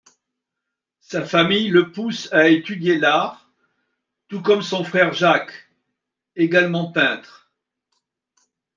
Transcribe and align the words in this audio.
Sa 1.01 1.23
famille 1.23 1.67
le 1.67 1.91
pousse 1.91 2.33
à 2.33 2.49
étudier 2.49 2.97
l'art, 2.97 3.51
tout 4.29 4.41
comme 4.41 4.63
son 4.63 4.83
frère 4.83 5.13
Jacques, 5.13 5.67
également 6.35 6.91
peintre. 6.91 7.51